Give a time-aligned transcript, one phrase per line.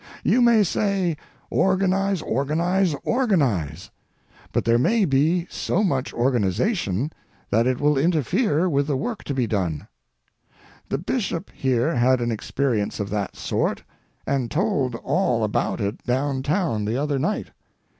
[0.23, 1.15] You may say
[1.51, 3.91] organize, organize, organize;
[4.51, 7.11] but there may be so much organization
[7.51, 9.87] that it will interfere with the work to be done.
[10.89, 13.83] The Bishop here had an experience of that sort,
[14.25, 17.51] and told all about it down town the other night.